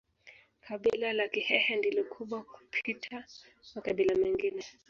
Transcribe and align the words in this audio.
Kabila 0.65 1.13
la 1.13 1.27
Kihehe 1.33 1.75
ndilo 1.75 2.03
kubwa 2.03 2.43
kupita 2.43 3.25
makabila 3.75 4.15
mengine 4.15 4.63